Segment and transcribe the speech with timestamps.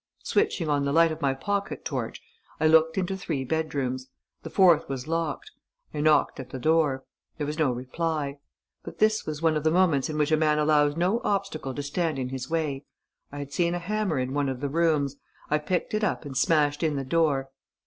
[0.23, 2.23] Switching on the light of my pocket torch,
[2.59, 4.07] I looked into three bedrooms.
[4.41, 5.51] The fourth was locked.
[5.93, 7.05] I knocked at the door.
[7.37, 8.39] There was no reply.
[8.81, 11.83] But this was one of the moments in which a man allows no obstacle to
[11.83, 12.83] stand in his way.
[13.31, 15.17] I had seen a hammer in one of the rooms.
[15.51, 17.51] I picked it up and smashed in the door....